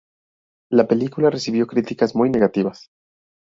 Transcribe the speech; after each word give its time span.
La 0.71 0.87
película 0.87 1.29
recibió 1.29 1.67
críticas 1.67 2.15
muy 2.15 2.31
negativas. 2.31 2.89